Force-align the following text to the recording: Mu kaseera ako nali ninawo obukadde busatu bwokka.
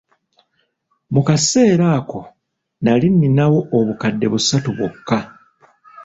Mu 1.13 1.21
kaseera 1.27 1.87
ako 1.99 2.19
nali 2.83 3.07
ninawo 3.19 3.59
obukadde 3.77 4.25
busatu 4.33 4.69
bwokka. 4.77 5.19